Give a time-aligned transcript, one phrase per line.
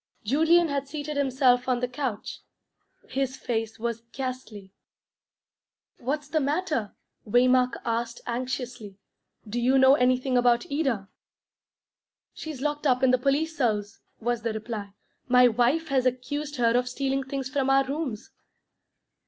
[0.23, 2.39] Julian had seated himself on the couch.
[3.07, 4.73] His face was ghastly.
[5.99, 6.95] "What's the matter?"
[7.27, 8.97] Waymark asked anxiously.
[9.47, 11.07] "Do you know anything about Ida?"
[12.33, 14.95] "She's locked up in the police cells," was the reply.
[15.27, 18.31] "My wife has accused her of stealing things from our rooms."